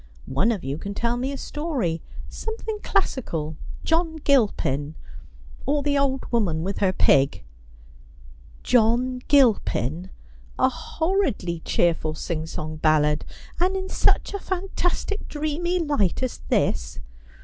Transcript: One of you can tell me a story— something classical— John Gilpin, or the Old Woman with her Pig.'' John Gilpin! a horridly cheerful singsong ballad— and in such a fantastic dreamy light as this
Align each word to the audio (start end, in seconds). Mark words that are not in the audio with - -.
One 0.25 0.51
of 0.51 0.63
you 0.63 0.79
can 0.79 0.95
tell 0.95 1.15
me 1.15 1.31
a 1.31 1.37
story— 1.37 2.01
something 2.27 2.79
classical— 2.81 3.55
John 3.85 4.15
Gilpin, 4.15 4.95
or 5.67 5.83
the 5.83 5.95
Old 5.95 6.25
Woman 6.31 6.63
with 6.63 6.79
her 6.79 6.91
Pig.'' 6.91 7.43
John 8.73 9.21
Gilpin! 9.27 10.09
a 10.57 10.69
horridly 10.69 11.59
cheerful 11.65 12.15
singsong 12.15 12.77
ballad— 12.81 13.25
and 13.59 13.75
in 13.77 13.89
such 13.89 14.33
a 14.33 14.39
fantastic 14.39 15.27
dreamy 15.27 15.77
light 15.77 16.23
as 16.23 16.39
this 16.49 16.99